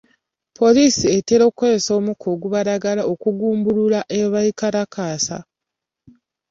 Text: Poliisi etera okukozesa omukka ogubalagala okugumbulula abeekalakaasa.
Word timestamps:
Poliisi 0.57 1.05
etera 1.17 1.43
okukozesa 1.45 1.91
omukka 1.99 2.25
ogubalagala 2.33 3.01
okugumbulula 3.13 3.99
abeekalakaasa. 4.19 5.37